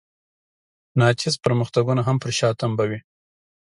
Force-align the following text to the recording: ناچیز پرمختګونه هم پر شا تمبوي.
ناچیز 0.99 1.35
پرمختګونه 1.45 2.01
هم 2.07 2.17
پر 2.21 2.31
شا 2.37 2.49
تمبوي. 2.61 2.99